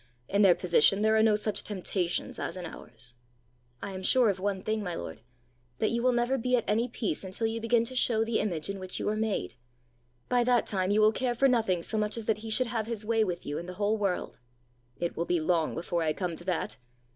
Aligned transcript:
In 0.27 0.41
their 0.41 0.55
position 0.55 1.03
there 1.03 1.15
are 1.15 1.21
no 1.21 1.35
such 1.35 1.63
temptations 1.63 2.39
as 2.39 2.57
in 2.57 2.65
ours!" 2.65 3.13
"I 3.83 3.91
am 3.91 4.01
sure 4.01 4.29
of 4.31 4.39
one 4.39 4.63
thing, 4.63 4.81
my 4.81 4.95
lord 4.95 5.21
that 5.77 5.91
you 5.91 6.01
will 6.01 6.11
never 6.11 6.39
be 6.39 6.55
at 6.55 6.63
any 6.67 6.87
peace 6.87 7.23
until 7.23 7.45
you 7.45 7.61
begin 7.61 7.85
to 7.85 7.95
show 7.95 8.25
the 8.25 8.39
image 8.39 8.67
in 8.67 8.79
which 8.79 8.97
you 8.97 9.05
were 9.05 9.15
made. 9.15 9.53
By 10.27 10.43
that 10.43 10.65
time 10.65 10.89
you 10.89 11.01
will 11.01 11.11
care 11.11 11.35
for 11.35 11.47
nothing 11.47 11.83
so 11.83 11.99
much 11.99 12.17
as 12.17 12.25
that 12.25 12.39
he 12.39 12.49
should 12.49 12.65
have 12.65 12.87
his 12.87 13.05
way 13.05 13.23
with 13.23 13.45
you 13.45 13.59
and 13.59 13.69
the 13.69 13.73
whole 13.75 13.95
world." 13.99 14.39
"It 14.97 15.15
will 15.15 15.25
be 15.25 15.39
long 15.39 15.75
before 15.75 16.01
I 16.01 16.13
come 16.13 16.35
to 16.35 16.43
that!" 16.45 16.77